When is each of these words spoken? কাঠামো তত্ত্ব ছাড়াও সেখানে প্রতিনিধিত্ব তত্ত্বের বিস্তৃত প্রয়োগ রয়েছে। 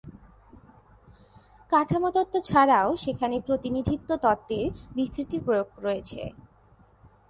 কাঠামো 1.71 2.09
তত্ত্ব 2.15 2.35
ছাড়াও 2.49 2.89
সেখানে 3.03 3.35
প্রতিনিধিত্ব 3.47 4.09
তত্ত্বের 4.23 4.65
বিস্তৃত 4.95 5.31
প্রয়োগ 5.45 5.67
রয়েছে। 5.85 6.21